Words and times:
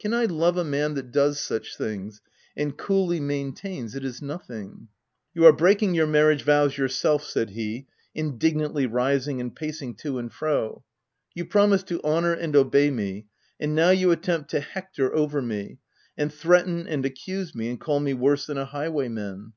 Can 0.00 0.14
I 0.14 0.24
love 0.24 0.56
a 0.56 0.64
man 0.64 0.94
that 0.94 1.12
does 1.12 1.38
such 1.38 1.76
things, 1.76 2.22
and 2.56 2.78
coolly 2.78 3.20
maintains 3.20 3.94
it 3.94 4.06
is 4.06 4.22
nothing?" 4.22 4.72
(i 4.88 4.88
You 5.34 5.44
are 5.44 5.52
breaking 5.52 5.92
your 5.94 6.06
marriage 6.06 6.44
vows 6.44 6.78
your 6.78 6.88
self/' 6.88 7.24
said 7.30 7.50
he, 7.50 7.86
indignantly 8.14 8.86
rising 8.86 9.38
and 9.38 9.54
pacing 9.54 9.96
to 9.96 10.16
and 10.16 10.32
fro. 10.32 10.76
$t 10.76 10.82
You 11.34 11.44
promised 11.44 11.88
to 11.88 12.02
honour 12.02 12.32
and 12.32 12.56
obey 12.56 12.90
me, 12.90 13.26
and 13.60 13.74
now 13.74 13.90
you 13.90 14.10
attempt 14.12 14.48
to 14.52 14.60
hector 14.60 15.14
over 15.14 15.42
me, 15.42 15.76
and 16.16 16.32
threaten 16.32 16.86
and 16.88 17.04
accuse 17.04 17.54
me 17.54 17.68
and 17.68 17.78
call 17.78 18.00
me 18.00 18.14
worse 18.14 18.46
than 18.46 18.56
a 18.56 18.64
highwaymen. 18.64 19.52